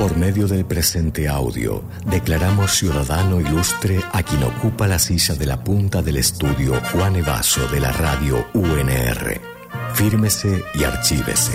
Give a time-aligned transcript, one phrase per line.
[0.00, 5.62] Por medio del presente audio, declaramos ciudadano ilustre a quien ocupa la silla de la
[5.62, 9.38] punta del estudio Juan Evaso de la radio UNR.
[9.92, 11.52] Fírmese y archívese.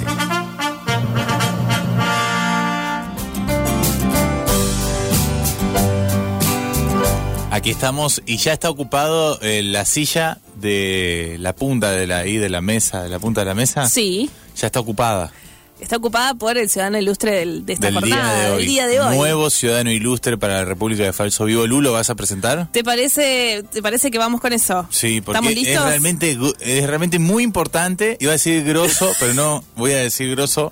[7.50, 12.38] Aquí estamos y ya está ocupado eh, la silla de la punta de la, ahí
[12.38, 13.90] de la mesa, de la punta de la mesa.
[13.90, 15.32] Sí, Ya está ocupada.
[15.80, 18.58] Está ocupada por el ciudadano ilustre del- de esta del jornada, día de hoy.
[18.60, 19.18] del día de hoy.
[19.18, 21.68] Nuevo ciudadano ilustre para la República de Falso Vivo.
[21.68, 22.72] Lu, ¿lo vas a presentar?
[22.72, 24.88] ¿Te parece, ¿Te parece que vamos con eso?
[24.90, 28.18] Sí, porque ¿Estamos es realmente, es realmente muy importante.
[28.20, 30.72] Iba a decir grosso, pero no voy a decir grosso.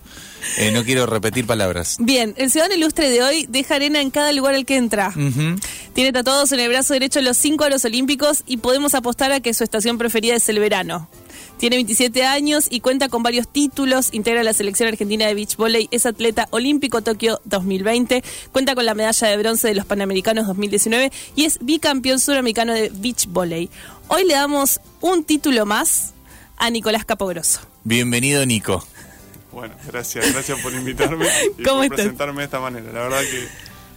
[0.58, 1.96] Eh, no quiero repetir palabras.
[2.00, 5.14] Bien, el ciudadano ilustre de hoy deja arena en cada lugar al que entra.
[5.94, 9.54] Tiene tatuados en el brazo derecho los cinco aros olímpicos y podemos apostar a que
[9.54, 11.08] su estación preferida es el verano.
[11.64, 15.88] Tiene 27 años y cuenta con varios títulos, integra la selección argentina de beach volley,
[15.92, 18.22] es atleta olímpico Tokio 2020,
[18.52, 22.92] cuenta con la medalla de bronce de los Panamericanos 2019 y es bicampeón suramericano de
[22.94, 23.70] beach volley.
[24.10, 26.14] Hoy le damos un título más
[26.58, 27.62] a Nicolás Capogroso.
[27.86, 28.86] Bienvenido, Nico.
[29.54, 32.00] Bueno, gracias, gracias por invitarme y ¿Cómo por estás?
[32.00, 32.92] presentarme de esta manera.
[32.92, 33.48] La verdad que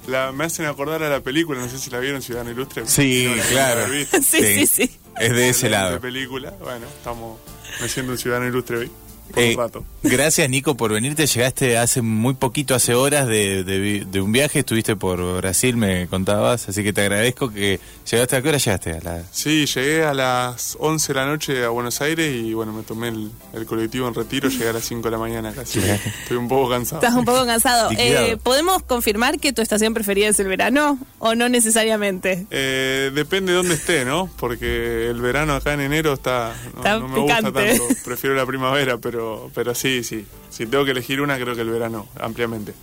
[0.07, 2.87] la- me hacen acordar a la película, no sé si la vieron, Ciudadano Ilustre.
[2.87, 3.87] Sí, No la claro.
[4.23, 4.91] Sí, sí, sí.
[5.19, 6.01] Es de ese De lado.
[6.01, 7.39] película, bueno, estamos
[7.81, 8.91] me siento un Ciudadano Ilustre hoy,
[9.35, 9.85] Eh, un rato.
[10.03, 11.27] gracias, Nico, por venirte.
[11.27, 14.61] Llegaste hace muy poquito, hace horas de, de vi- de un viaje.
[14.61, 16.69] Estuviste por Brasil, me contabas.
[16.69, 18.37] Así que te agradezco que llegaste.
[18.37, 18.93] ¿A qué hora llegaste?
[18.93, 19.23] A la...
[19.33, 23.09] Sí, llegué a las 11 de la noche a Buenos Aires y bueno, me tomé
[23.09, 25.81] el, el colectivo en retiro, llegué a las 5 de la mañana casi.
[25.81, 27.03] Estoy un poco cansado.
[27.03, 27.91] Estás un poco cansado.
[27.99, 32.47] Eh, ¿Podemos confirmar que tu estación preferida es el verano o no necesariamente?
[32.51, 34.31] Eh, depende de dónde esté, ¿no?
[34.39, 37.79] Porque el verano acá en enero está no, Está no me gusta picante.
[37.79, 37.85] tanto.
[38.05, 39.16] Prefiero la primavera, pero
[39.55, 40.25] pero sí, sí.
[40.51, 42.75] Si tengo que elegir una, creo que el verano, ampliamente.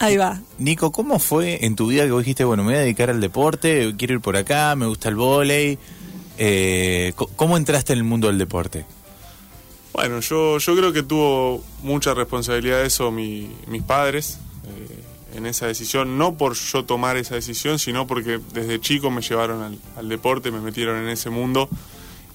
[0.00, 0.40] Ahí va.
[0.58, 3.20] Nico, ¿cómo fue en tu vida que vos dijiste, bueno, me voy a dedicar al
[3.20, 5.78] deporte, quiero ir por acá, me gusta el vóley?
[6.38, 8.86] Eh, ¿Cómo entraste en el mundo del deporte?
[9.92, 15.66] Bueno, yo, yo creo que tuvo mucha responsabilidad eso mi- mis padres eh, en esa
[15.66, 20.08] decisión, no por yo tomar esa decisión, sino porque desde chico me llevaron al, al
[20.08, 21.68] deporte, me metieron en ese mundo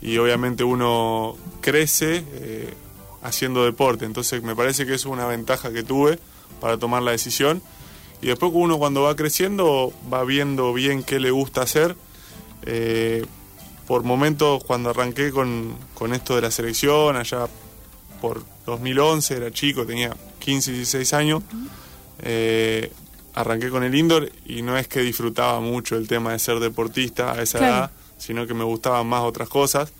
[0.01, 2.73] y obviamente uno crece eh,
[3.23, 6.19] haciendo deporte, entonces me parece que eso es una ventaja que tuve
[6.59, 7.61] para tomar la decisión
[8.21, 11.95] y después uno cuando va creciendo va viendo bien qué le gusta hacer.
[12.65, 13.25] Eh,
[13.87, 17.47] por momentos cuando arranqué con, con esto de la selección, allá
[18.21, 21.43] por 2011, era chico, tenía 15, 16 años,
[22.19, 22.91] eh,
[23.33, 27.33] arranqué con el indoor y no es que disfrutaba mucho el tema de ser deportista
[27.33, 27.73] a esa Claro.
[27.75, 29.91] edad, sino que me gustaban más otras cosas,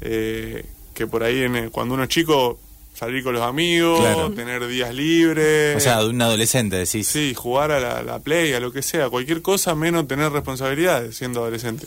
[0.00, 0.64] eh,
[0.98, 2.58] que por ahí en el- cuando uno es chico,
[2.94, 4.30] salir con los amigos, Claro.
[4.32, 5.76] tener días libres.
[5.76, 7.06] O sea, de un adolescente, decís.
[7.06, 11.16] Sí, jugar a la, la play, a lo que sea, cualquier cosa menos tener responsabilidades
[11.16, 11.86] siendo adolescente.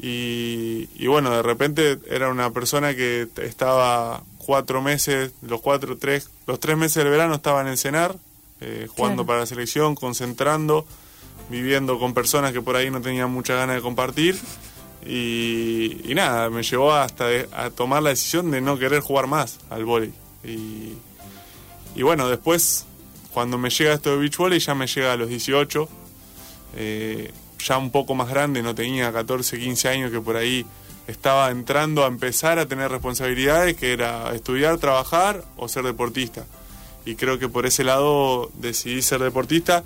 [0.00, 6.28] Y, y bueno, de repente era una persona que estaba cuatro meses, los cuatro, tres,
[6.46, 8.14] los tres meses del verano estaba en el cenar,
[8.60, 9.26] eh, jugando Claro.
[9.26, 10.86] para la selección, concentrando,
[11.50, 14.36] viviendo con personas que por ahí no tenían mucha ganas de compartir.
[15.08, 19.58] Y, nada, me llevó hasta de- a tomar la decisión de no querer jugar más
[19.70, 20.12] al vóley.
[20.44, 20.92] Y,
[21.94, 22.86] y bueno, después,
[23.32, 25.88] cuando me llega esto de beach volley, ya me llega a los 18,
[26.76, 30.66] eh, ya un poco más grande, no tenía 14, 15 años, que por ahí
[31.06, 36.44] estaba entrando a empezar a tener responsabilidades, que era estudiar, trabajar o ser deportista.
[37.04, 39.84] Y creo que por ese lado decidí ser deportista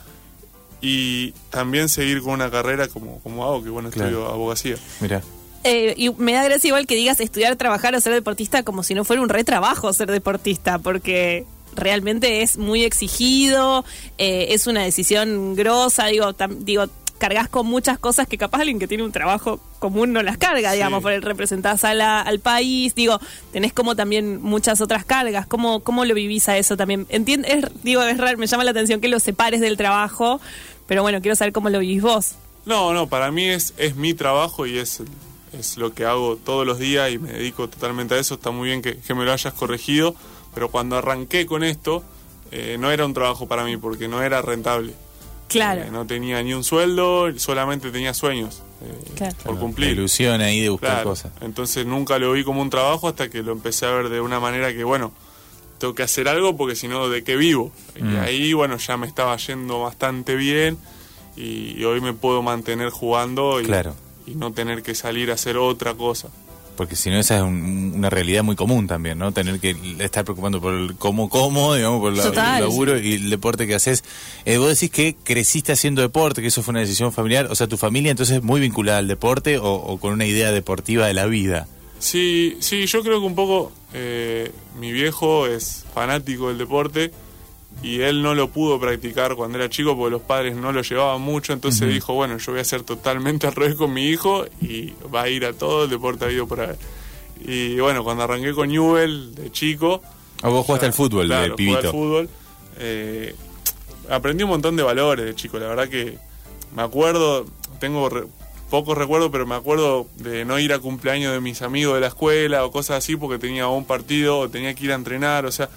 [0.80, 4.08] y también seguir con una carrera como, como hago, que bueno, Claro.
[4.10, 4.76] estudio abogacía.
[5.00, 5.22] Mira.
[5.64, 8.94] Eh, y me da gracia igual que digas estudiar, trabajar o ser deportista como si
[8.94, 11.44] no fuera un retrabajo ser deportista, porque
[11.76, 13.84] realmente es muy exigido,
[14.18, 16.86] eh, es una decisión grosa, digo, tam- digo,
[17.20, 20.72] cargas con muchas cosas que capaz alguien que tiene un trabajo común no las carga,
[20.72, 21.03] digamos, Sí.
[21.04, 23.20] por el representás a la- al país, digo,
[23.53, 27.06] tenés como también muchas otras cargas, ¿cómo, cómo lo vivís a eso también?
[27.10, 30.41] Entiendo, es, digo, es raro, me llama la atención que lo separes del trabajo,
[30.89, 32.33] pero bueno, quiero saber cómo lo vivís vos.
[32.66, 35.00] No, no, para mí es, es mi trabajo y es,
[35.59, 38.34] es lo que hago todos los días y me dedico totalmente a eso.
[38.34, 40.15] Está muy bien que, que me lo hayas corregido,
[40.54, 42.03] pero cuando arranqué con esto,
[42.50, 44.95] eh, no era un trabajo para mí porque no era rentable.
[45.50, 45.82] Claro.
[45.82, 49.36] Eh, no tenía ni un sueldo, solamente tenía sueños eh, Claro.
[49.44, 49.91] por La cumplir.
[49.91, 51.10] ilusión ahí de buscar Claro.
[51.10, 51.32] cosas.
[51.42, 54.41] Entonces nunca lo vi como un trabajo hasta que lo empecé a ver de una
[54.41, 55.12] manera que, bueno,
[55.78, 57.72] tengo que hacer algo porque si no, ¿de qué vivo?
[58.00, 58.14] Mm.
[58.14, 60.78] Y ahí, bueno, ya me estaba yendo bastante bien
[61.36, 63.94] y, y hoy me puedo mantener jugando y, Claro.
[64.26, 66.28] y no tener que salir a hacer otra cosa.
[66.80, 69.32] Porque si no, esa es un- una realidad muy común también, ¿no?
[69.32, 72.22] Tener que estar preocupando por el cómo, cómo, digamos, por la-
[72.56, 74.03] el laburo y el deporte que haces.
[74.47, 77.48] Eh, vos decís que creciste haciendo deporte, que eso fue una decisión familiar.
[77.50, 80.53] O sea, tu familia entonces es muy vinculada al deporte o, o con una idea
[80.53, 81.68] deportiva de la vida.
[81.98, 84.50] Sí, sí, yo creo que un poco eh,
[84.80, 87.10] mi viejo es fanático del deporte
[87.83, 91.21] y él no lo pudo practicar cuando era chico porque los padres no lo llevaban
[91.22, 94.93] mucho, entonces dijo, bueno, yo voy a hacer totalmente al revés con mi hijo y
[95.15, 96.77] va a ir a todo el deporte habido por haber.
[97.43, 100.03] Y bueno, cuando arranqué con Newell de chico...
[100.43, 101.78] O vos jugaste al fútbol claro, de jugué pibito.
[101.78, 102.28] al fútbol.
[102.78, 103.34] eh,
[104.11, 106.19] aprendí un montón de valores de chico, la verdad que
[106.75, 107.47] me acuerdo,
[107.78, 108.27] tengo re-
[108.69, 112.07] pocos recuerdos, pero me acuerdo de no ir a cumpleaños de mis amigos de la
[112.09, 115.51] escuela o cosas así porque tenía un partido o tenía que ir a entrenar, o
[115.53, 115.69] sea,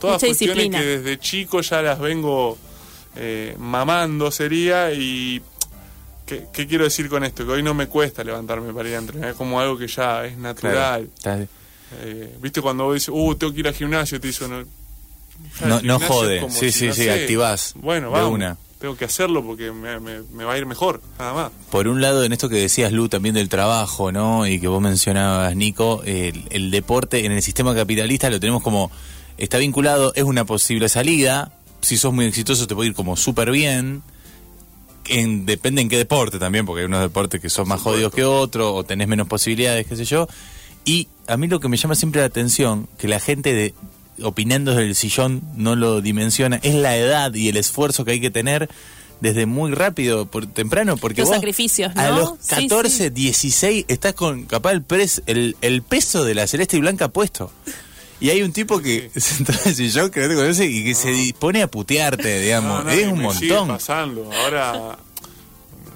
[0.00, 0.78] todas Mucha cuestiones disciplina.
[0.80, 2.56] que desde chico ya las vengo
[3.16, 5.40] eh, mamando sería y
[6.26, 7.44] ¿qué, qué quiero decir con esto?
[7.44, 10.24] Que hoy no me cuesta levantarme para ir a entrenar, es como algo que ya
[10.24, 11.08] es natural.
[11.22, 11.46] Claro.
[12.02, 14.20] Eh, ¿Viste cuando vos dices, uh, tengo que ir al gimnasio?
[14.20, 16.50] Te dice No- no es jode.
[16.50, 18.32] Sí, sí, no sí, sé, activás Bueno, de vamos.
[18.34, 18.56] una.
[18.78, 21.50] Tengo que hacerlo porque me, me- me va a ir mejor, nada más.
[21.70, 24.46] Por un lado, en esto que decías, Lu, también del trabajo, ¿no?
[24.46, 28.92] Y que vos mencionabas, Nico, el, el deporte en el sistema capitalista lo tenemos como,
[29.38, 33.50] está vinculado, es una posible salida, si sos muy exitoso te puede ir como súper
[33.50, 34.02] bien,
[35.08, 38.24] en, depende en qué deporte también, porque hay unos deportes que son más jodidos que
[38.24, 40.28] otros, o tenés menos posibilidades, qué sé yo.
[40.84, 43.74] Y a mí lo que me llama siempre la atención, que la gente de,
[44.22, 48.20] opinando desde el sillón no lo dimensiona, es la edad y el esfuerzo que hay
[48.20, 48.68] que tener
[49.20, 53.10] desde muy rápido, por temprano, porque Los vos sacrificios, a los Sí, 14, sí.
[53.10, 57.50] 16 estás con capaz el, pres- el, el peso de la celeste y blanca puesto.
[58.20, 60.94] Y hay un tipo que sentado en el sillón que no te conoce y que
[60.94, 62.78] se dispone a putearte, digamos.
[62.78, 63.68] No, no, es un me sigue montón.
[63.68, 64.30] pasando.
[64.44, 64.98] Ahora,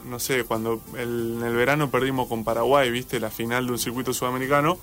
[0.09, 3.79] no sé, cuando el- en el verano perdimos con Paraguay, viste, la final de un
[3.79, 4.79] circuito sudamericano,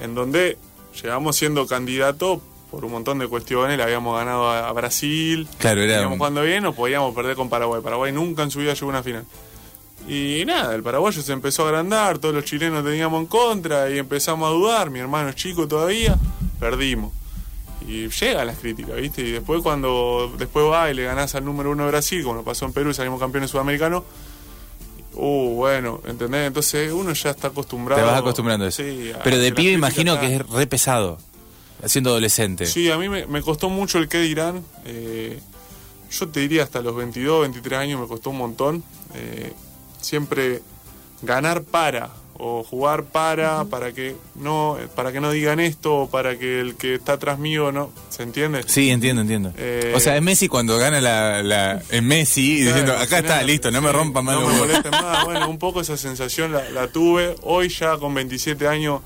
[0.00, 0.58] en donde
[1.02, 5.82] llegamos siendo candidato por un montón de cuestiones, le habíamos ganado a, a Brasil, Claro,
[5.82, 7.80] era un- jugando bien, o podíamos perder con Paraguay.
[7.82, 9.24] Paraguay nunca en su vida llegó a una final.
[10.08, 13.98] Y nada, el paraguayo se empezó a agrandar, todos los chilenos teníamos en contra y
[13.98, 16.18] empezamos a dudar, mi hermano es chico todavía,
[16.62, 17.12] perdimos.
[17.88, 19.22] Y llegan las críticas, ¿viste?
[19.22, 22.44] Y después cuando después va y le ganás al número uno de Brasil, como lo
[22.44, 24.04] pasó en Perú y salimos campeones sudamericanos,
[25.14, 26.46] uh, bueno, ¿entendés?
[26.46, 28.00] Entonces uno ya está acostumbrado.
[28.00, 28.84] Te vas acostumbrando a eso.
[28.84, 31.18] Sí, a Pero de pibe imagino que es re pesado,
[31.86, 32.66] siendo adolescente.
[32.66, 34.62] Sí, a mí me, me costó mucho el qué dirán.
[34.84, 35.40] eh,
[36.12, 38.84] yo te diría hasta los 22, 23 años me costó un montón.
[39.14, 39.52] eh,
[40.00, 40.60] siempre
[41.22, 42.10] ganar para
[42.44, 46.74] o jugar para para que no para que no digan esto o para que el
[46.74, 49.52] que está atrás mío no se entiende Sí, entiendo, entiendo.
[49.56, 53.42] Eh, o sea, es Messi cuando gana la, la en Messi Claro, diciendo, acá está,
[53.44, 54.68] listo, no me rompan más no los me huevos".
[54.68, 55.24] molesten más.
[55.24, 57.36] Bueno, un poco esa sensación la, la tuve.
[57.42, 59.02] Hoy ya con 27 años,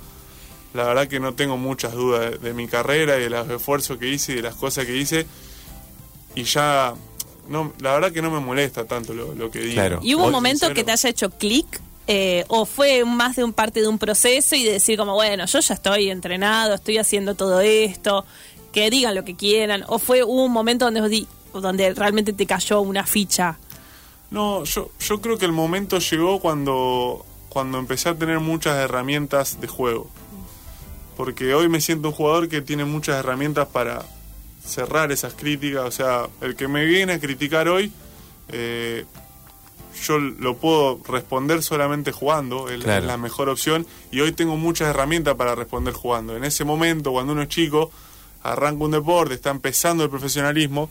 [0.72, 3.98] la verdad que no tengo muchas dudas de, de mi carrera y de los esfuerzos
[3.98, 5.26] que hice y de las cosas que hice.
[6.34, 6.94] Y ya,
[7.48, 9.74] no, la verdad que no me molesta tanto lo, lo que digo.
[9.74, 10.00] Claro.
[10.02, 11.66] ¿Y hubo un momento sincero, que te haya hecho clic?
[12.06, 15.46] Eh, ¿O fue más de un parte de un proceso y de decir como, bueno,
[15.46, 18.24] yo ya estoy entrenado, estoy haciendo todo esto,
[18.72, 19.84] que digan lo que quieran?
[19.88, 23.58] ¿O fue un momento donde, donde realmente te cayó una ficha?
[24.30, 29.60] No, yo, yo creo que el momento llegó cuando, cuando empecé a tener muchas herramientas
[29.60, 30.08] de juego.
[31.16, 34.04] Porque hoy me siento un jugador que tiene muchas herramientas para
[34.64, 35.84] cerrar esas críticas.
[35.84, 37.90] O sea, el que me viene a criticar hoy,
[38.48, 39.06] eh,
[40.06, 43.00] yo lo puedo responder solamente jugando, es, Claro.
[43.00, 43.86] es la mejor opción.
[44.12, 46.36] Y hoy tengo muchas herramientas para responder jugando.
[46.36, 47.90] En ese momento, cuando uno es chico,
[48.42, 50.88] arranca un deporte, está empezando el profesionalismo,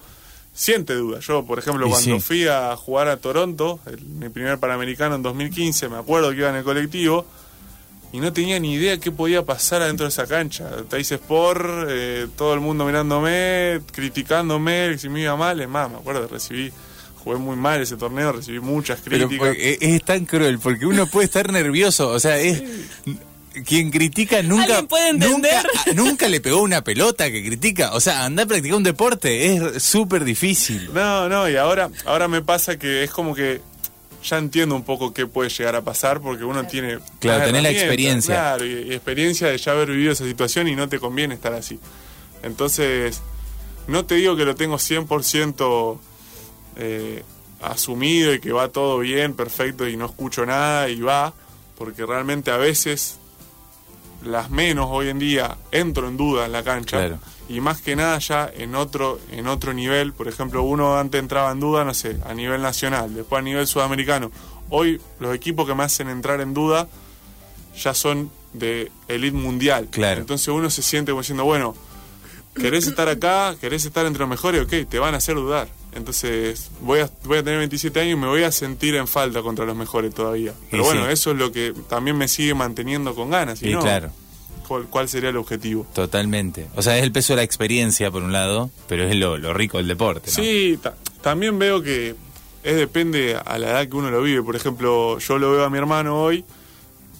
[0.53, 1.25] siente dudas.
[1.25, 2.19] Yo, por ejemplo, Y cuando sí.
[2.19, 6.49] fui a jugar a Toronto, el- mi primer Panamericano en 2015, me acuerdo que iba
[6.49, 7.25] en el colectivo
[8.13, 10.69] y no tenía ni idea qué podía pasar adentro de esa cancha.
[10.89, 15.97] Teis Sport, eh, todo el mundo mirándome, criticándome, si me iba mal, es más, me
[15.97, 16.71] acuerdo, recibí,
[17.25, 19.57] jugué muy mal ese torneo, recibí muchas críticas.
[19.57, 22.63] es, es tan cruel, porque uno puede estar nervioso, o sea, es...
[23.65, 25.65] Quien critica nunca, ¿Alguien puede entender?
[25.85, 27.93] nunca, nunca le pegó una pelota que critica.
[27.93, 30.89] O sea, andar a practicar un deporte es súper difícil.
[30.93, 33.61] No, no, y ahora, ahora me pasa que es como que
[34.25, 36.99] ya entiendo un poco qué puede llegar a pasar porque uno tiene...
[37.19, 38.35] Claro, tenés la experiencia.
[38.35, 41.53] Claro, y, y experiencia de ya haber vivido esa situación y no te conviene estar
[41.53, 41.79] así.
[42.43, 43.21] Entonces,
[43.87, 45.97] no te digo que lo tengo 100%
[46.75, 47.23] eh,
[47.61, 51.33] asumido y que va todo bien, perfecto y no escucho nada y va,
[51.77, 53.17] porque realmente a veces
[54.23, 57.19] las menos hoy en día entro en duda en la cancha Claro.
[57.47, 61.51] y más que nada ya en otro en otro nivel por ejemplo uno antes entraba
[61.51, 64.31] en duda no sé a nivel nacional después a nivel sudamericano
[64.71, 66.87] hoy los equipos que me hacen entrar en duda
[67.77, 69.89] ya son de elite mundial.
[69.91, 70.21] Claro.
[70.21, 71.75] Entonces uno se siente como diciendo, bueno,
[72.55, 75.67] querés estar acá, querés estar entre los mejores, ok, te van a hacer dudar.
[75.93, 79.41] Entonces voy a, voy a tener 27 años y me voy a sentir en falta
[79.41, 80.53] contra los mejores todavía.
[80.69, 81.11] Pero Y bueno, sí.
[81.13, 83.59] eso es lo que también me sigue manteniendo con ganas.
[83.59, 84.09] Si Y no, claro.
[84.67, 85.87] ¿cuál, cuál sería el objetivo?
[85.93, 86.67] Totalmente.
[86.75, 89.53] O sea, es el peso de la experiencia, por un lado, pero es lo, lo
[89.53, 90.29] rico del deporte.
[90.31, 90.35] ¿no?
[90.35, 92.15] Sí, ta- también veo que
[92.63, 94.43] es depende a la edad que uno lo vive.
[94.43, 96.43] Por ejemplo, yo lo veo a mi hermano hoy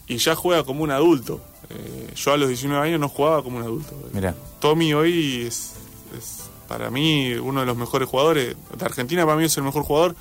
[0.07, 1.41] y ya juega como un adulto.
[1.69, 3.93] Eh, yo a los 19 años no jugaba como un adulto.
[4.13, 4.35] Mirá.
[4.59, 5.73] Tommy hoy es,
[6.17, 8.55] es para mí uno de los mejores jugadores.
[8.77, 10.15] De Argentina para mí es el mejor jugador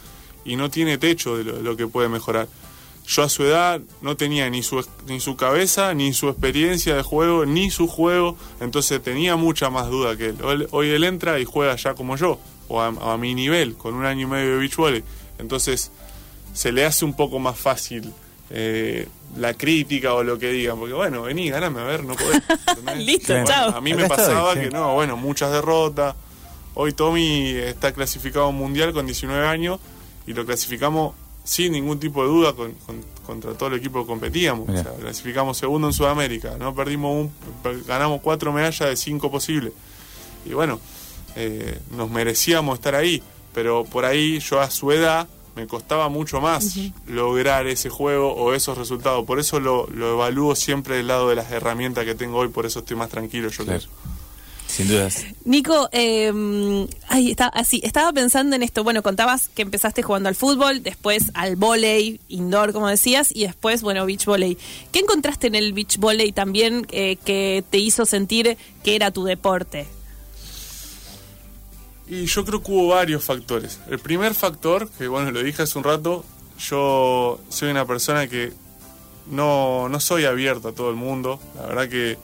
[0.45, 2.49] y no tiene techo de lo, que puede mejorar.
[3.07, 7.03] Yo a su edad no tenía ni su, ni su cabeza, ni su experiencia de
[7.03, 10.39] juego, ni su juego, entonces tenía mucha más duda que él.
[10.43, 13.95] Hoy, hoy él entra y juega ya como yo, o a, a mi nivel, con
[13.95, 15.05] un año y medio de beach volley.
[15.39, 15.91] Entonces
[16.55, 18.11] se le hace un poco más fácil
[18.51, 22.43] eh, la crítica o lo que digan, porque bueno, vení, ganame, a ver, no podés.
[23.05, 23.71] Listo, Bueno, chao.
[23.77, 24.61] A mí me estoy, pasaba sí.
[24.61, 26.15] que no, bueno, muchas derrotas.
[26.75, 29.79] Hoy Tommy está clasificado a un mundial con 19 años
[30.27, 31.15] y lo clasificamos
[31.45, 34.69] sin ningún tipo de duda con- con- contra todo el equipo que competíamos.
[34.69, 39.31] O sea, clasificamos segundo en Sudamérica, no perdimos un, per- ganamos cuatro medallas de cinco
[39.31, 39.73] posibles.
[40.47, 40.81] Y bueno,
[41.37, 43.23] eh, nos merecíamos estar ahí,
[43.53, 48.55] pero por ahí yo a su edad me costaba mucho más lograr ese juego o
[48.55, 49.25] esos resultados.
[49.25, 52.67] Por eso lo, lo evalúo siempre del lado de las herramientas que tengo hoy, por
[52.67, 53.49] eso estoy más tranquilo.
[53.49, 53.81] Yo Claro.
[53.81, 54.15] creo.
[54.67, 55.25] Sin dudas.
[55.45, 56.33] Nico, eh,
[57.09, 58.83] ay, está, así, estaba pensando en esto.
[58.83, 63.83] Bueno, contabas que empezaste jugando al fútbol, después al volei, indoor, como decías, y después,
[63.83, 64.57] bueno, beach volley.
[64.91, 69.25] ¿Qué encontraste en el beach volley también eh, que te hizo sentir que era tu
[69.25, 69.87] deporte?
[72.07, 73.81] Y yo creo que hubo varios factores.
[73.89, 76.25] El primer factor, que bueno, lo dije hace un rato,
[76.59, 78.53] yo soy una persona que
[79.27, 81.41] no, no soy abierto a todo el mundo.
[81.57, 82.19] La verdad que,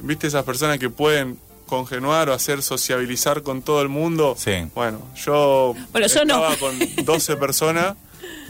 [0.00, 4.34] viste esas personas que pueden congenuar o hacer sociabilizar con todo el mundo.
[4.38, 4.52] Sí.
[4.74, 6.34] Bueno, yo, Bueno, yo no.
[6.34, 7.96] estaba con 12 personas,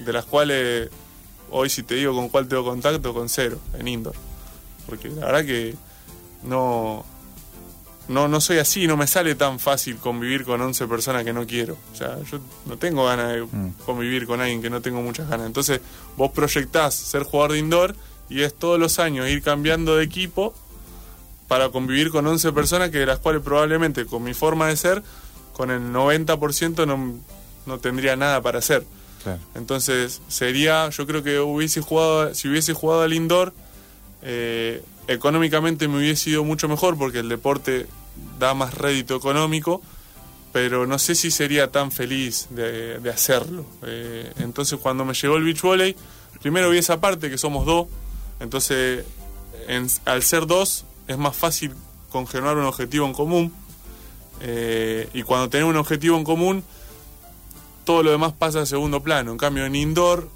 [0.05, 0.91] de las cuales
[1.51, 4.15] hoy si te digo con cuál tengo contacto, con cero, en indoor.
[4.87, 5.75] Porque la verdad que
[6.43, 7.05] no,
[8.13, 11.47] no, no soy así, no me sale tan fácil convivir con 11 personas que no
[11.47, 11.77] quiero.
[11.93, 13.47] O sea, yo no tengo ganas de
[13.85, 15.47] convivir con alguien que no tengo muchas ganas.
[15.47, 15.81] Entonces,
[16.17, 17.97] vos proyectás ser jugador de indoor
[18.29, 20.55] y es todos los años ir cambiando de equipo
[21.49, 25.03] para convivir con 11 personas que de las cuales probablemente con mi forma de ser,
[25.53, 27.19] con el 90% no,
[27.67, 28.85] no tendría nada para hacer.
[29.23, 29.39] Claro.
[29.55, 33.53] Entonces sería, yo creo que hubiese jugado, si hubiese jugado al indoor,
[34.23, 37.87] eh, económicamente me hubiese ido mucho mejor porque el deporte
[38.39, 39.83] da más rédito económico,
[40.53, 43.65] pero no sé si sería tan feliz de, hacerlo.
[43.87, 45.97] Eh, entonces cuando me llegó el beach volley,
[46.41, 47.87] primero vi esa parte que somos dos,
[48.41, 49.05] entonces
[49.69, 51.73] en- al ser dos es más fácil
[52.11, 53.53] congenuar un objetivo en común.
[54.45, 56.65] eh, y cuando tenés un objetivo en común,
[57.85, 59.31] todo lo demás pasa a segundo plano.
[59.33, 60.29] En cambio, en indoor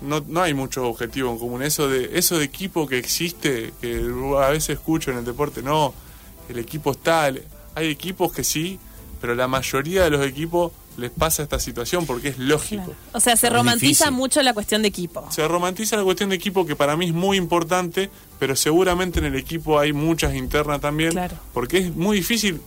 [0.00, 1.62] no, no hay muchos objetivos en común.
[1.62, 4.02] Eso de, eso de equipo que existe, que
[4.42, 5.92] a veces escucho en el deporte, no,
[6.52, 7.24] el equipo está.
[7.74, 8.78] Hay equipos que sí,
[9.20, 12.94] pero la mayoría de los equipos les pasa esta situación porque es lógico.
[13.12, 14.12] O sea, se Es romantiza difícil.
[14.12, 15.26] mucho la cuestión de equipo.
[15.30, 19.26] Se romantiza la cuestión de equipo que para mí es muy importante, pero seguramente en
[19.26, 21.36] el equipo hay muchas internas también, Claro.
[21.54, 22.60] porque es muy difícil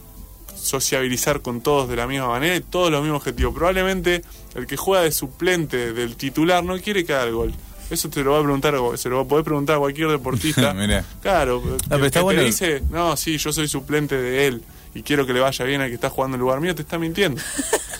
[0.56, 3.54] sociabilizar con todos de la misma manera y todos los mismos objetivos.
[3.54, 4.24] Probablemente
[4.56, 7.54] el que juega de suplente del titular no quiere que haga el gol.
[7.90, 10.74] Eso te lo va a preguntar, se lo va a poder preguntar a cualquier deportista.
[10.76, 11.04] Mirá.
[11.22, 12.40] Claro, pero que- está que bueno.
[12.42, 14.62] te dice, no, sí, yo soy suplente de él
[14.96, 16.98] y quiero que le vaya bien al que está jugando en lugar mío, te está
[16.98, 17.42] mintiendo.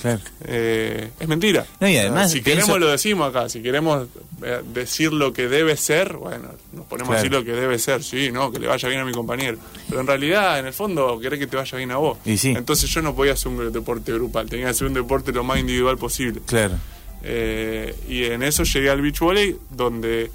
[0.04, 0.20] Claro.
[0.44, 1.66] Eh, es mentira.
[1.80, 4.08] No, y además si pienso- queremos lo decimos acá, si queremos
[4.44, 7.24] eh, decir lo que debe ser, bueno, nos ponemos a Claro.
[7.24, 9.60] decir lo que debe ser, sí, no, que le vaya bien a mi compañero.
[9.88, 12.18] Pero en realidad, en el fondo, querés que te vaya bien a vos.
[12.26, 12.50] Y sí.
[12.50, 15.58] Entonces yo no podía hacer un deporte grupal, tenía que hacer un deporte lo más
[15.60, 16.42] individual posible.
[16.46, 16.74] Claro.
[17.24, 20.30] Eh, y en eso llegué al beach volley, donde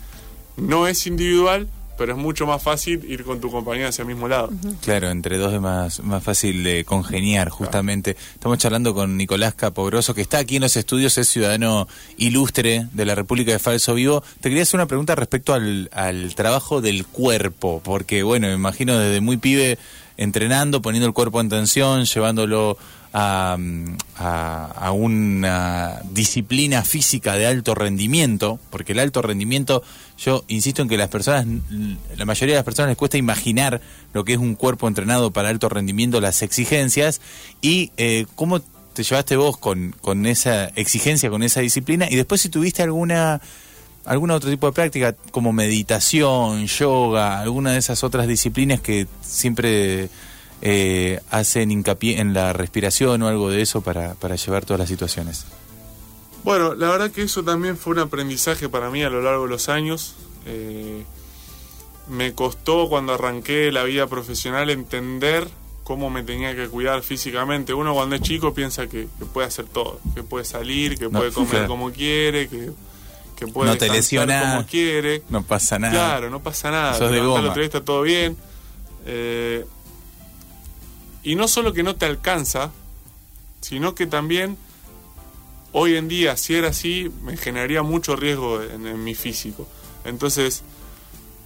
[0.57, 1.69] no es individual,
[1.99, 4.51] pero es mucho más fácil ir con tu compañero hacia el mismo lado.
[4.83, 8.17] Claro, entre dos es más, más fácil de congeniar, justamente.
[8.35, 13.05] Estamos charlando con Nicolás Capogroso, que está aquí en los estudios, es ciudadano ilustre de
[13.05, 14.23] la República de Falso Vivo.
[14.41, 18.97] Te quería hacer una pregunta respecto al, al trabajo del cuerpo, porque, bueno, me imagino
[18.97, 19.77] desde muy pibe
[20.17, 22.79] entrenando, poniendo el cuerpo en tensión, llevándolo
[23.13, 23.57] a,
[24.17, 29.83] a, a una disciplina física de alto rendimiento, porque el alto rendimiento,
[30.19, 31.47] yo insisto en que las personas,
[32.17, 33.81] la mayoría de las personas les cuesta imaginar
[34.13, 37.21] lo que es un cuerpo entrenado para alto rendimiento, las exigencias,
[37.61, 38.61] y eh, cómo
[38.93, 43.41] te llevaste vos con, con esa exigencia, con esa disciplina, y después si tuviste alguna
[44.05, 50.09] algún otro tipo de práctica como meditación, yoga, alguna de esas otras disciplinas que siempre
[50.63, 54.89] eh, hacen hincapié en la respiración o algo de eso para, para llevar todas las
[54.89, 55.47] situaciones?
[56.45, 59.51] Bueno, la verdad que eso también fue un aprendizaje para mí a lo largo de
[59.51, 60.15] los años.
[60.47, 61.05] Eh,
[62.09, 65.47] me costó cuando arranqué la vida profesional entender
[65.85, 67.75] cómo me tenía que cuidar físicamente.
[67.75, 71.67] Uno cuando es chico piensa que, puede hacer todo, que puede salir, que puede comer
[71.67, 72.71] como quiere, que,
[73.37, 75.23] que puede no te como quiere.
[75.29, 75.93] No pasa nada.
[75.93, 76.95] Claro, no pasa nada.
[76.95, 77.55] Sos de goma.
[77.61, 78.37] está todo bien.
[79.07, 79.65] Eh,
[81.29, 82.71] y no solo que no te alcanza,
[83.61, 84.57] sino que también
[85.73, 89.69] hoy en día, si era así, me generaría mucho riesgo en, mi físico.
[90.07, 90.63] Entonces,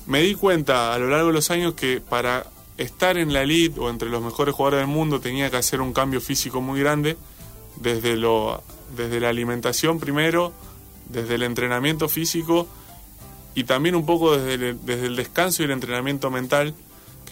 [0.06, 2.46] me di cuenta a lo largo de los años que para
[2.78, 5.92] estar en la elite o entre los mejores jugadores del mundo tenía que hacer un
[5.92, 7.16] cambio físico muy grande,
[7.74, 8.62] desde, lo,
[8.96, 10.52] desde la alimentación primero,
[11.08, 12.68] desde el entrenamiento físico
[13.56, 16.72] y también un poco desde desde el descanso y el entrenamiento mental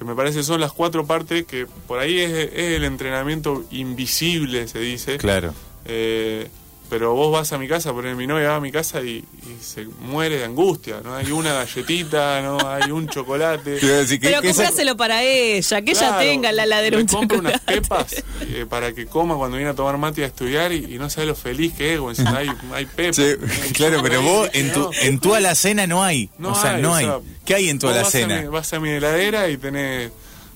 [0.01, 4.79] que me parece son las cuatro partes que por ahí es, el entrenamiento invisible, se
[4.79, 5.19] dice.
[5.19, 5.53] Claro.
[5.85, 6.49] Eh,
[6.91, 9.25] pero vos vas a mi casa, poner mi novia va a mi casa y,
[9.63, 13.79] se muere de angustia, no hay una galletita, no hay un chocolate.
[14.21, 18.93] pero compráselo para ella, que ella tenga la ladera un compro unas pepas eh, para
[18.93, 21.95] que coma cuando viene a tomar mate a estudiar y, no sabe lo feliz que
[21.95, 23.25] es, cuando hay, hay pepas.
[23.73, 27.09] claro, pero vos en tu, en tu alacena no hay, o sea, no hay.
[27.45, 28.35] ¿Qué hay en tu alacena?
[28.35, 30.11] Vas a, mi, vas a mi heladera y tenés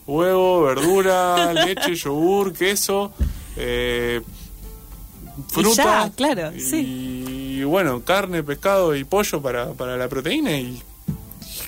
[0.07, 3.13] huevo, verdura, leche, yogur, queso,
[3.57, 4.21] eh,
[5.49, 6.07] fruta.
[6.07, 10.83] Y claro, y, bueno, carne, pescado y pollo para, para la proteína y,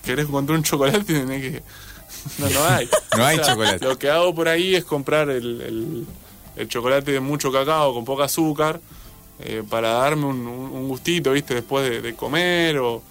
[0.05, 1.63] querés encontrar un chocolate tenés que...
[2.39, 2.89] No, no hay.
[3.17, 3.85] no hay chocolate.
[3.85, 6.07] Lo que hago por ahí es comprar el,
[6.57, 8.81] el, chocolate de mucho cacao con poca azúcar
[9.39, 11.55] eh, para darme un, gustito, ¿viste?
[11.55, 13.03] Después de, de comer o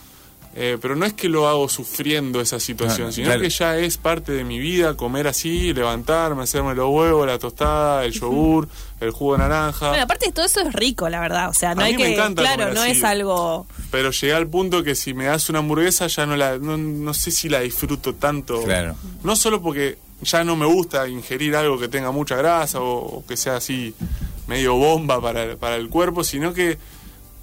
[0.57, 4.31] eh, pero no es que lo hago sufriendo esa situación, sino que ya es parte
[4.31, 8.69] de mi vida comer así, levantarme, hacerme los huevos, la tostada, el yogur,
[9.01, 9.89] el jugo de naranja.
[9.89, 11.50] Bueno, aparte de todo eso es rico, la verdad.
[11.50, 12.15] O sea, no hay que.
[12.35, 13.67] claro, no es algo.
[13.91, 16.57] Pero llegué al punto que si me das una hamburguesa ya no la.
[16.57, 18.63] No, sé si la disfruto tanto.
[18.63, 18.96] Claro.
[19.24, 23.25] No solo porque ya no me gusta ingerir algo que tenga mucha grasa o, o
[23.25, 23.94] que sea así
[24.48, 26.77] medio bomba para, para el cuerpo, sino que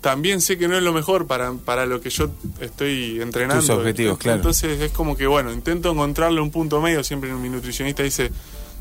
[0.02, 2.28] también sé que no es lo mejor para, para lo que yo
[2.60, 3.62] estoy entrenando.
[3.62, 4.36] Tus objetivos, claro.
[4.36, 7.04] Entonces es como que, bueno, intento encontrarle un punto medio.
[7.04, 8.32] Siempre mi nutricionista dice,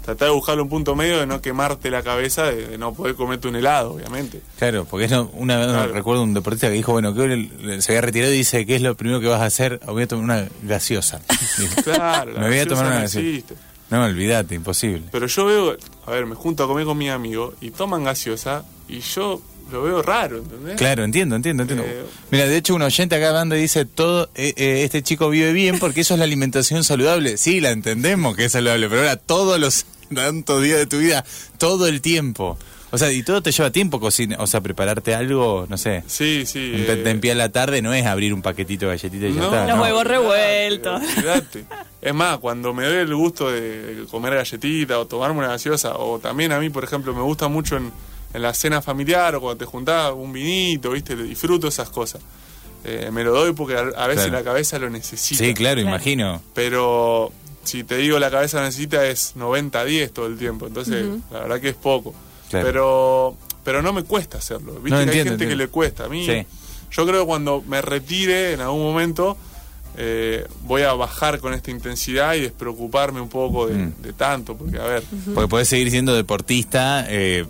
[0.04, 3.48] tratar de buscarle un punto medio de no quemarte la cabeza, de, no poder comerte
[3.48, 4.42] un helado, obviamente.
[4.58, 7.50] Claro, porque eso, una vez recuerdo un deportista que dijo, bueno, que
[7.82, 9.80] se había retirado y dice, ¿qué es lo primero que vas a hacer?
[9.86, 11.22] Voy a tomar una gaseosa.
[11.84, 13.54] claro, me voy a tomar una gaseosa.
[13.92, 15.04] No, olvídate, imposible.
[15.12, 18.64] Pero yo veo, a ver, me junto a comer con mi amigo y toman gaseosa
[18.88, 20.78] y yo lo veo raro, ¿entendés?
[20.78, 21.86] Claro, entiendo, entiendo, entiendo.
[21.88, 25.54] Eh, Mira, de hecho un oyente acá hablando dice, todo eh, eh, este chico vive
[25.54, 27.38] bien porque eso es la alimentación saludable.
[27.38, 31.26] Sí, la entendemos que es saludable, pero ahora todos los tantos días de tu vida,
[31.58, 32.58] todo el tiempo.
[32.94, 36.04] O sea, y todo te lleva tiempo cocina, o sea, prepararte algo, no sé.
[36.08, 36.74] Sí, sí.
[36.76, 39.68] En, pie a la tarde no es abrir un paquetito de galletitas y ya está.
[39.68, 41.02] Los huevos revueltos.
[42.02, 46.20] es más, cuando me doy el gusto de comer galletita o tomarme una gaseosa, o
[46.20, 47.94] también a mí, por ejemplo, me gusta mucho en
[48.34, 51.16] en la cena familiar o cuando te juntás un vinito, ¿viste?
[51.16, 52.22] Disfruto esas cosas.
[52.84, 55.44] Eh, me lo doy porque a, veces la cabeza lo necesita.
[55.44, 56.42] Sí, claro, imagino.
[56.54, 57.32] Pero
[57.64, 61.70] si te digo la cabeza necesita es 90-10 todo el tiempo, entonces la verdad que
[61.70, 62.14] es poco.
[62.50, 64.74] Pero pero no me cuesta hacerlo.
[64.82, 65.00] ¿Viste?
[65.00, 66.06] hay gente que le cuesta.
[66.06, 69.38] A mí, yo creo que cuando me retire en algún momento
[69.98, 73.94] eh, voy a bajar con esta intensidad y despreocuparme un poco de, mm.
[74.16, 75.04] tanto, porque a ver...
[75.34, 77.46] Porque podés seguir siendo deportista, eh,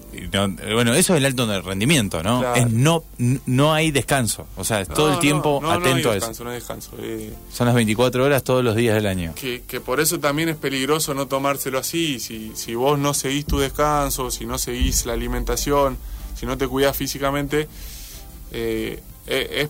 [0.74, 2.56] bueno, eso es el alto rendimiento, ¿no?
[2.56, 3.04] Es no
[3.46, 6.44] no hay descanso, o sea, todo el tiempo atento a eso.
[6.44, 7.32] No hay descanso, eh.
[7.52, 9.34] Son las 24 horas todos los días del año.
[9.36, 13.46] Que, que por eso también es peligroso no tomárselo así, si, si vos no seguís
[13.46, 15.98] tu descanso, si no seguís la alimentación,
[16.36, 17.68] si no te cuidás físicamente,
[18.52, 19.70] es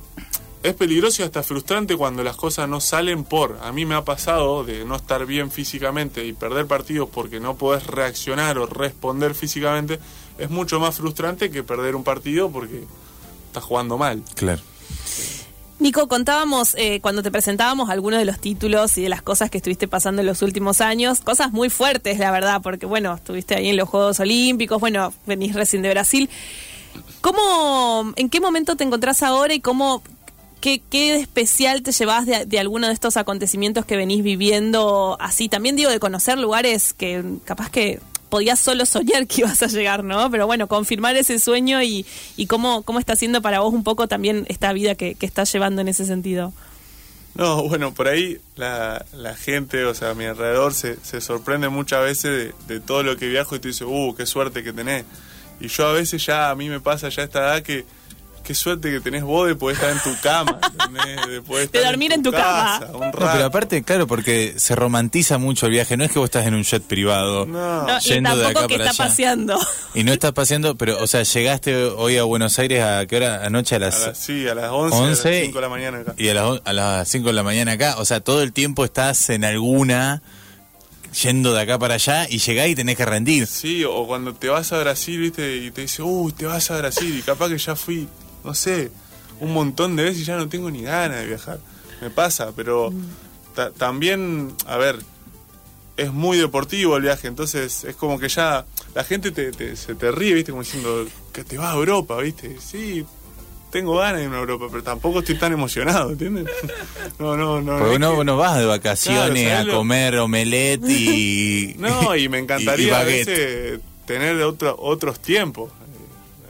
[0.63, 3.59] es peligroso y hasta frustrante cuando las cosas no salen por.
[3.63, 7.55] A mí me ha pasado de no estar bien físicamente y perder partidos porque no
[7.55, 9.99] podés reaccionar o responder físicamente.
[10.37, 12.83] Es mucho más frustrante que perder un partido porque
[13.47, 14.21] estás jugando mal.
[14.35, 14.61] Claro.
[15.79, 19.57] Nico, contábamos eh, cuando te presentábamos algunos de los títulos y de las cosas que
[19.57, 23.69] estuviste pasando en los últimos años, cosas muy fuertes, la verdad, porque bueno, estuviste ahí
[23.69, 26.29] en los Juegos Olímpicos, bueno, venís recién de Brasil.
[27.21, 30.03] ¿Cómo, en qué momento te encontrás ahora y cómo
[30.61, 35.49] ¿Qué, ¿Qué, especial te llevas de, de, alguno de estos acontecimientos que venís viviendo así?
[35.49, 37.99] También digo de conocer lugares que capaz que
[38.31, 40.31] podías solo soñar que ibas a llegar, ¿no?
[40.31, 42.05] Pero bueno, confirmar ese sueño y,
[42.37, 45.51] y cómo, cómo está siendo para vos un poco también esta vida que, que estás
[45.51, 46.53] llevando en ese sentido.
[47.35, 51.69] No, bueno, por ahí la, la gente, o sea, a mi alrededor se, se sorprende
[51.69, 54.73] muchas veces de, de todo lo que viajo y te dice, uh, qué suerte que
[54.73, 55.05] tenés.
[55.59, 57.85] Y yo a veces ya, a mí me pasa ya esta edad que
[58.43, 60.59] qué suerte que tenés vos de poder estar en tu cama,
[61.29, 62.79] de, poder De estar dormir en tu cama.
[62.79, 63.29] casa, un No, rato.
[63.33, 65.95] pero aparte, claro, porque se romantiza mucho el viaje.
[65.97, 67.45] No es que vos estás en un jet privado.
[67.45, 67.87] No.
[67.87, 69.09] No, y Yendo de tampoco acá que para está allá.
[69.11, 69.59] paseando.
[69.93, 73.45] Y no estás paseando, pero, o sea, llegaste hoy a Buenos Aires a qué hora?
[73.45, 75.97] Anoche a A las, sí, a las 11, a 11 las 5 de la mañana
[75.99, 76.13] acá.
[76.17, 77.95] y a las, a las 5 de la mañana acá.
[77.97, 80.21] O sea, todo el tiempo estás en alguna,
[81.21, 83.45] yendo de acá para allá, y llegás y tenés que rendir.
[83.47, 86.77] Sí, o cuando te vas a Brasil, viste, y te dice, uy, te vas a
[86.77, 88.07] Brasil, y capaz que ya fui,
[88.43, 88.91] no sé,
[89.39, 91.59] un montón de veces y ya no tengo ni ganas de viajar.
[92.01, 92.91] Me pasa, pero
[93.55, 94.97] ta- también, a ver,
[95.97, 99.93] es muy deportivo el viaje, entonces es como que ya la gente te, te- se
[99.95, 102.57] te ríe, viste, como diciendo que te vas a Europa, viste.
[102.59, 103.05] Sí,
[103.71, 106.45] tengo ganas de irme a Europa, pero tampoco estoy tan emocionado, ¿entiendes?
[107.19, 107.77] No, no, no.
[107.77, 111.75] Porque que- no vas de vacaciones Claro, a ¿sabés lo- comer omelette y...
[111.77, 115.71] No, y me y encantaría a veces tener otro, otros tiempos.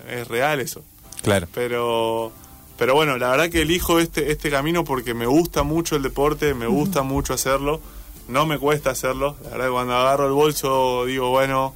[0.08, 0.84] Eh, Es real eso.
[1.24, 1.48] Claro.
[1.54, 2.32] Pero
[2.78, 6.54] pero bueno, la verdad que elijo este este camino porque me gusta mucho el deporte,
[6.54, 7.80] me gusta mucho hacerlo.
[8.28, 9.36] No me cuesta hacerlo.
[9.44, 11.76] La verdad que cuando agarro el bolso digo, bueno,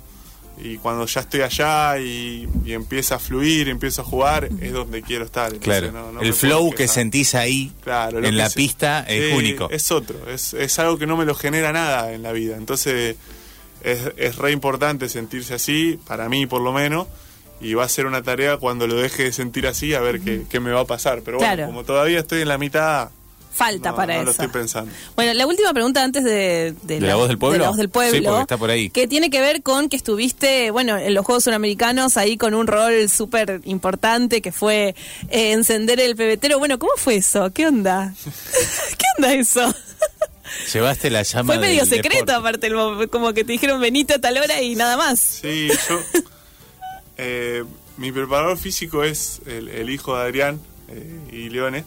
[0.57, 5.01] y cuando ya estoy allá y, y empieza a fluir, empiezo a jugar, es donde
[5.01, 5.53] quiero estar.
[5.53, 5.91] Entonces, Claro.
[5.91, 9.69] no- no el flow que sentís ahí Claro, en la se- pista es Sí, único.
[9.69, 12.55] Es otro, es, es algo que no me lo genera nada en la vida.
[12.55, 13.17] Entonces
[13.83, 17.07] es, es re importante sentirse así, para mí por lo menos,
[17.61, 20.43] y va a ser una tarea cuando lo deje de sentir así a ver qué,
[20.49, 21.21] qué me va a pasar.
[21.23, 21.67] Pero bueno, Claro.
[21.71, 23.09] como todavía estoy en la mitad,
[23.53, 24.25] Falta no, para no eso.
[24.25, 24.91] lo estoy pensando.
[25.15, 27.53] Bueno, la última pregunta antes de, ¿De la voz del pueblo?
[27.53, 28.89] de la voz del pueblo, Sí, porque está por ahí.
[28.89, 32.67] que tiene que ver con que estuviste, bueno, en los Juegos Suramericanos ahí con un
[32.67, 34.93] rol súper importante que fue
[35.29, 36.59] eh, encender el pebetero.
[36.59, 37.49] Bueno, ¿cómo fue eso?
[37.53, 38.13] ¿Qué onda?
[38.97, 39.73] ¿Qué onda eso?
[40.73, 42.67] Llevaste la llama fue medio del secreto deporte.
[42.67, 45.19] aparte, como que te dijeron Benito a tal hora y nada más.
[45.19, 45.99] Sí, yo.
[47.17, 47.63] Eh,
[47.97, 51.83] mi preparador físico es el, el hijo de Adrián eh, y Leone.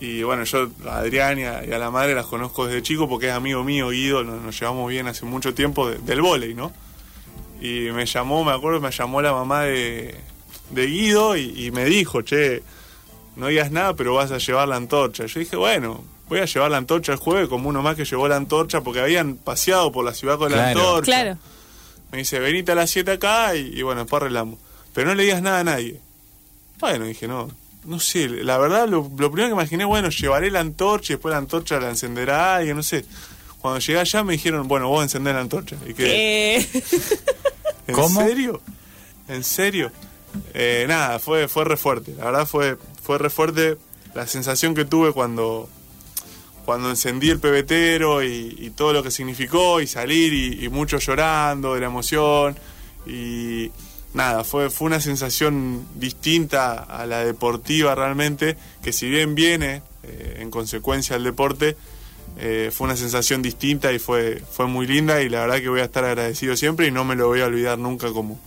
[0.00, 3.08] Y bueno, yo a Adrián y a, y a la madre las conozco desde chico
[3.08, 6.54] porque es amigo mío, Guido, nos, nos llevamos bien hace mucho tiempo de- del vóley,
[6.54, 6.72] ¿no?
[7.60, 10.14] Y me llamó, me acuerdo, me llamó la mamá de,
[10.70, 12.62] de Guido y, y me dijo, che,
[13.34, 15.26] no digas nada, pero vas a llevar la antorcha.
[15.26, 18.28] Yo dije, bueno, voy a llevar la antorcha el jueves como uno más que llevó
[18.28, 21.06] la antorcha porque habían paseado por la ciudad con la antorcha.
[21.10, 21.38] Claro.
[22.12, 24.58] Me dice, venite a las 7 acá y, y bueno, después arreglamos.
[24.94, 26.00] Pero no le digas nada a nadie.
[26.80, 27.50] Bueno, dije, no,
[27.84, 31.32] no sé, la verdad lo, lo primero que imaginé, bueno, llevaré la antorcha y después
[31.32, 33.04] la antorcha la encenderá alguien, no sé.
[33.60, 35.76] Cuando llegué allá me dijeron, bueno, vos encendés la antorcha.
[35.86, 36.66] Y Eh,
[37.88, 38.20] ¿En ¿Cómo?
[38.22, 38.60] serio?
[39.28, 39.90] ¿En serio?
[40.54, 42.14] Eh, nada, fue, fue re fuerte.
[42.16, 43.76] La verdad fue, fue re fuerte
[44.14, 45.68] la sensación que tuve cuando,
[46.68, 51.72] cuando encendí el pebetero y, todo lo que significó y salir y, y mucho llorando
[51.72, 52.58] de la emoción.
[53.06, 53.70] Y
[54.12, 60.40] nada, fue, fue una sensación distinta a la deportiva realmente, que si bien viene eh,
[60.40, 61.74] en consecuencia al deporte,
[62.36, 65.80] eh, fue una sensación distinta y fue, fue muy linda y la verdad que voy
[65.80, 68.38] a estar agradecido siempre y no me lo voy a olvidar nunca como,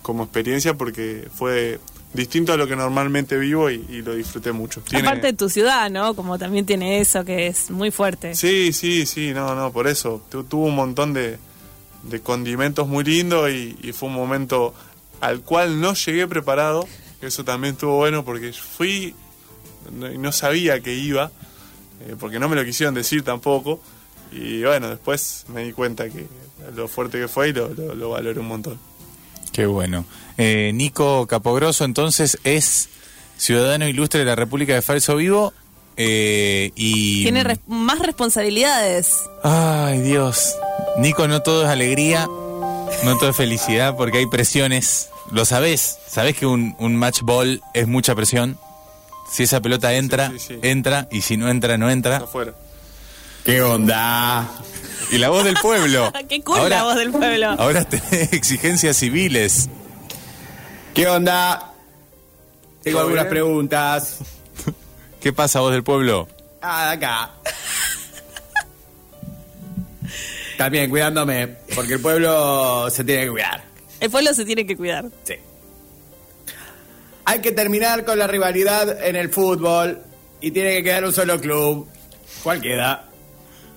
[0.00, 1.80] como experiencia porque fue
[2.14, 4.80] distinto a lo que normalmente vivo y, y lo disfruté mucho.
[4.80, 6.14] Tiene- aparte de tu ciudad, ¿no?
[6.14, 8.34] Como también tiene eso que es muy fuerte.
[8.34, 10.22] Sí, sí, sí, no, no, por eso.
[10.30, 11.38] Tu- tuvo un montón de,
[12.04, 14.74] de condimentos muy lindos y, y fue un momento
[15.20, 16.86] al cual no llegué preparado.
[17.20, 19.14] Eso también estuvo bueno porque fui
[19.92, 21.30] no- y no sabía que iba,
[22.06, 23.80] eh, porque no me lo quisieron decir tampoco.
[24.30, 26.26] Y bueno, después me di cuenta que
[26.76, 28.78] lo fuerte que fue y lo, lo, lo valoré un montón.
[29.54, 30.04] Qué bueno.
[30.36, 32.88] Eh, Nico Capogroso, entonces, es
[33.38, 35.52] ciudadano ilustre de la República de Falso Vivo
[35.96, 37.22] eh, y...
[37.22, 39.14] Tiene res- más responsabilidades.
[39.44, 40.56] Ay, Dios.
[40.98, 45.08] Nico, no todo es alegría, no todo es felicidad, porque hay presiones.
[45.30, 48.58] Lo sabés, sabés que un, un match ball es mucha presión.
[49.30, 50.58] Si esa pelota entra, sí, sí.
[50.62, 52.16] entra, y si no entra, no entra.
[52.18, 52.54] Afuera.
[53.44, 54.50] ¿Qué onda?
[55.10, 56.12] Y la voz del pueblo.
[56.28, 57.50] Qué cool la voz del pueblo.
[57.58, 59.68] Ahora tenés exigencias civiles.
[60.94, 61.72] ¿Qué onda?
[62.82, 63.30] Tengo ¿Todo algunas bien?
[63.30, 64.18] preguntas.
[65.20, 66.28] ¿Qué pasa, voz del pueblo?
[66.60, 67.30] Ah, de acá.
[70.56, 73.64] También cuidándome, porque el pueblo se tiene que cuidar.
[74.00, 75.06] El pueblo se tiene que cuidar.
[75.24, 75.34] Sí.
[77.24, 80.00] Hay que terminar con la rivalidad en el fútbol
[80.40, 81.88] y tiene que quedar un solo club.
[82.42, 83.08] ¿Cuál queda?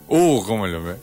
[0.08, 0.96] Uh, ¿cómo lo ve?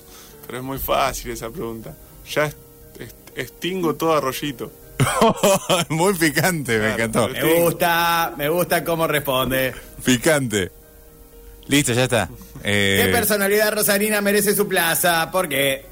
[0.47, 1.95] Pero es muy fácil esa pregunta.
[2.33, 2.57] Ya est-
[2.99, 4.71] est- extingo todo arroyito.
[5.91, 7.29] Muy picante, me encantó.
[7.29, 9.75] Me gusta, me gusta cómo responde.
[10.05, 10.71] Picante.
[11.67, 12.29] Listo, ya está.
[12.67, 15.31] Eh, ¿Qué personalidad rosarina merece su plaza?
[15.31, 15.85] ¿Por qué?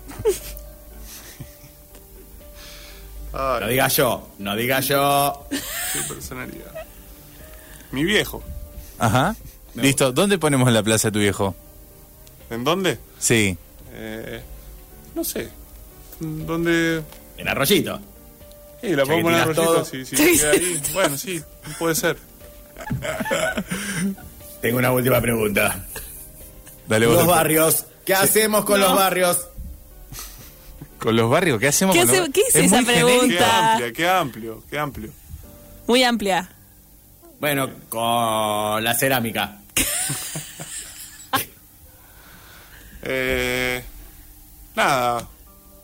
[3.35, 5.47] Ay, No diga yo, no diga yo.
[5.51, 6.73] qué personalidad.
[7.91, 8.43] Mi viejo.
[8.99, 9.37] Ajá.
[9.75, 11.55] Me Listo, ¿dónde ponemos la plaza de tu viejo?
[12.53, 12.99] ¿En dónde?
[13.19, 13.57] Sí.
[13.95, 14.41] Eh,
[15.15, 15.49] no sé.
[16.21, 17.03] ¿Dónde?
[17.39, 17.99] En arroyito.
[18.81, 19.85] Sí, la que poner tiras arroyito, todo.
[19.85, 20.17] sí, sí,
[20.53, 20.83] ahí.
[20.93, 21.43] Bueno, sí,
[21.79, 22.17] puede ser.
[24.61, 25.85] Tengo una última pregunta.
[26.89, 27.17] Dale vos.
[27.17, 27.87] Los barrios.
[28.05, 28.89] ¿Qué hacemos con No.
[28.89, 29.47] los barrios?
[30.99, 31.59] ¿Con los barrios?
[31.61, 32.87] ¿Qué hacemos ¿Qué con los hace- qué es esa genérico.
[32.87, 33.73] Qué pregunta?
[33.73, 35.11] amplia, qué amplio, qué amplio.
[35.87, 36.49] Muy amplia.
[37.41, 39.59] Bueno, con la cerámica.
[43.03, 43.83] Eh,
[44.77, 45.29] nada,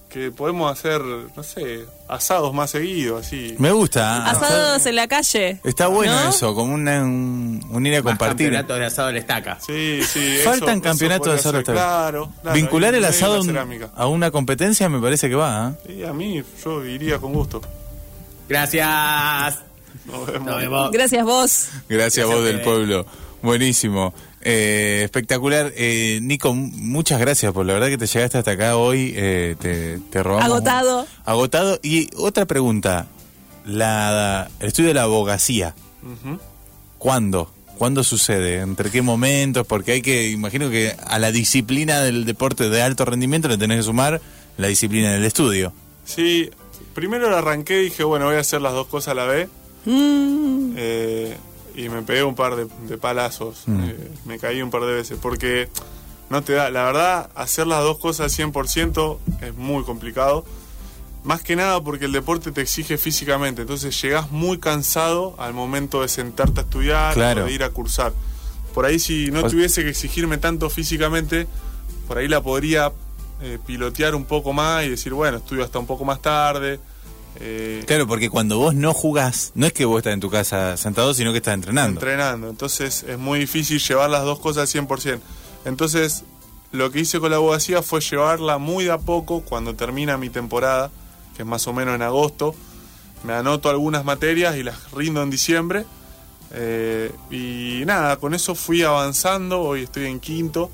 [0.09, 3.55] que podemos hacer, no sé, asados más seguidos, así.
[3.59, 4.25] Me gusta.
[4.25, 4.31] ¿ah?
[4.31, 5.61] Asados en la calle.
[5.65, 6.31] Está bueno ¿no?
[6.31, 8.47] eso, como una, un, un ir a Más compartir.
[8.47, 9.59] campeonatos de asado de estaca.
[9.61, 10.39] Sí, sí.
[10.45, 11.75] Faltan eso- campeonatos eso de asado.
[11.75, 13.91] Claro, claro, Vincular el asado a un- cerámica.
[13.95, 15.67] a una competencia me parece que va.
[15.67, 15.73] ¿ah?
[15.87, 17.61] Sí, a mí yo iría con gusto.
[18.49, 19.59] Gracias.
[20.07, 20.47] Nos vemos.
[20.47, 20.91] Nos vemos.
[20.91, 21.69] Gracias vos.
[21.89, 23.05] Gracias vos del pueblo.
[23.43, 24.15] Buenísimo.
[24.43, 25.73] Eh, espectacular.
[25.77, 29.13] Eh, Nico, muchas gracias por la verdad que te llegaste hasta acá hoy.
[29.17, 30.45] eh, te, te robamos.
[30.47, 31.07] Agotado.
[31.25, 31.79] Agotado.
[31.83, 33.07] Y otra pregunta.
[33.67, 35.75] La, el estudio de la abogacía.
[36.99, 37.53] ¿Cuándo?
[37.77, 38.61] ¿Cuándo sucede?
[38.61, 39.67] ¿Entre qué momentos?
[39.67, 43.77] Porque hay que, imagino que a la disciplina del deporte de alto rendimiento le tenés
[43.79, 44.21] que sumar
[44.57, 45.73] la disciplina del estudio.
[46.05, 46.51] Sí,
[46.95, 49.49] primero lo arranqué y dije, bueno, voy a hacer las dos cosas a la vez.
[49.85, 51.37] Mm, Eh,
[51.79, 53.63] y me pegué un par de, de palazos.
[53.67, 53.85] Mm.
[53.85, 55.19] Eh, me caí un par de veces.
[55.21, 55.69] Porque
[56.31, 56.71] no te da.
[56.71, 60.45] La verdad, hacer las dos cosas al 100% es muy complicado.
[61.25, 63.63] Más que nada porque el deporte te exige físicamente.
[63.63, 67.43] Entonces llegás muy cansado al momento de sentarte a estudiar Claro.
[67.43, 68.13] o de ir a cursar.
[68.75, 71.47] Por ahí, si no tuviese que exigirme tanto físicamente,
[72.07, 72.93] por ahí la podría
[73.43, 76.79] eh, pilotear un poco más y decir, bueno, estudio hasta un poco más tarde.
[77.41, 80.77] Eh, Claro, porque cuando vos no jugás, no es que vos estás en tu casa
[80.77, 82.01] sentado, sino que estás entrenando.
[82.01, 82.49] entrenando.
[82.49, 85.21] Entonces es muy difícil llevar las dos cosas al 100%.
[85.65, 86.25] Entonces
[86.73, 90.29] lo que hice con la abogacía fue llevarla muy de a poco cuando termina mi
[90.31, 90.91] temporada,
[91.37, 92.55] que es más o menos en agosto.
[93.25, 95.85] Me anoto algunas materias y las rindo en diciembre.
[96.53, 100.71] Eh, y nada, con eso fui avanzando, hoy estoy en quinto.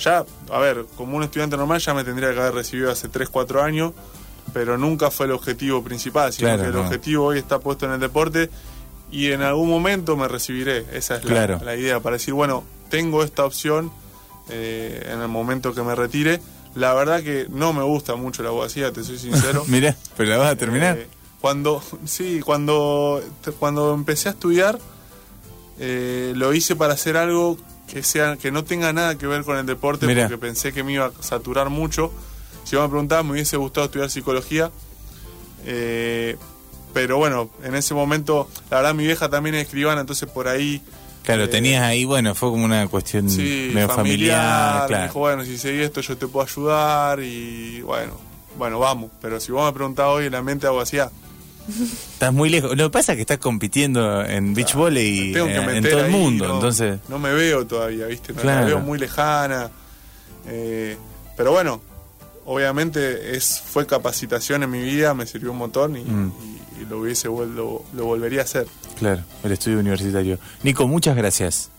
[0.00, 3.28] Ya, a ver, como un estudiante normal ya me tendría que haber recibido hace 3,
[3.28, 3.92] 4 años,
[4.52, 6.80] pero nunca fue el objetivo principal, sino Claro, que el no.
[6.82, 8.50] objetivo hoy está puesto en el deporte
[9.10, 10.84] y en algún momento me recibiré.
[10.92, 13.90] Esa es la, la idea, para decir, bueno, tengo esta opción
[14.50, 16.40] eh, en el momento que me retire.
[16.74, 19.64] La verdad que no me gusta mucho la abogacía, te soy sincero.
[19.68, 20.98] Mirá, pero la vas a terminar.
[20.98, 21.06] Eh,
[21.40, 23.22] cuando, sí, cuando,
[23.58, 24.78] cuando empecé a estudiar,
[25.78, 27.56] eh, lo hice para hacer algo
[27.86, 30.24] que sea que no tenga nada que ver con el deporte, Mirá.
[30.24, 32.12] porque pensé que me iba a saturar mucho.
[32.68, 34.70] Si vos me preguntabas, me hubiese gustado estudiar psicología.
[35.64, 36.36] Eh,
[36.92, 40.82] pero bueno, en ese momento, la verdad, mi vieja también es escribana, entonces por ahí.
[41.22, 45.04] Claro, eh, tenías ahí, bueno, fue como una cuestión Sí, medio familiar, familiar, me claro.
[45.04, 48.14] dijo, bueno, si seguís esto yo te puedo ayudar y bueno,
[48.56, 49.10] bueno, vamos.
[49.20, 51.10] Pero si vos me preguntás hoy en la mente hago así, ah,
[52.12, 52.74] Estás muy lejos.
[52.76, 55.66] Lo que pasa es que estás compitiendo en beach volley me tengo que eh, en
[55.66, 58.32] meter todo el ahí, mundo, no, entonces No me veo todavía, ¿viste?
[58.32, 58.60] No, Claro.
[58.60, 59.70] La veo muy lejana.
[60.46, 60.96] eh,
[61.36, 61.82] pero bueno,
[62.52, 66.32] obviamente es fue capacitación en mi vida, me sirvió un montón y, Mm.
[66.42, 68.66] y- y lo hubiese lo, lo volvería a hacer.
[68.98, 70.38] claro, el estudio universitario.
[70.62, 71.70] Nico, muchas gracias.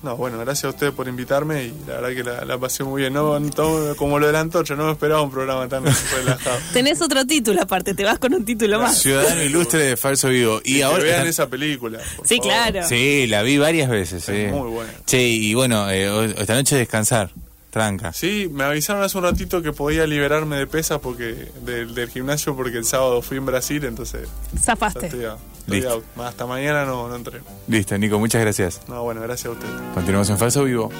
[0.00, 3.00] No, bueno, gracias a ustedes por invitarme y la verdad que la, la pasé muy
[3.02, 3.12] bien.
[3.12, 5.82] No, no- como lo del antorcha, no me esperaba un programa tan
[6.14, 6.56] relajado.
[6.72, 8.96] tenés otro título aparte, te vas con un título más.
[8.96, 10.60] Ciudadano ilustre de falso vivo.
[10.64, 11.98] Y, ahora que vean están- esa película.
[12.16, 12.52] por Sí, favor.
[12.52, 12.88] claro.
[12.88, 14.22] Sí, la vi varias veces.
[14.24, 14.32] sí.
[14.32, 14.92] Es muy buena.
[15.04, 17.30] Che, y bueno, eh, esta noche descansar.
[17.78, 18.12] Tranca.
[18.12, 22.56] Sí, me avisaron hace un ratito que podía liberarme de pesas porque del, del gimnasio
[22.56, 25.06] porque el sábado fui en Brasil, entonces Zafaste.
[25.06, 25.92] estoy, out, estoy Listo.
[25.92, 26.04] out.
[26.26, 27.40] Hasta mañana no, no entré.
[27.68, 28.80] Listo, Nico, muchas gracias.
[28.88, 29.72] No, bueno, gracias a ustedes.
[29.94, 30.90] Continuamos en falso vivo.